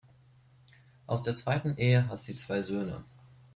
[1.05, 3.03] Aus der zweiten Ehe hat sie zwei Söhne.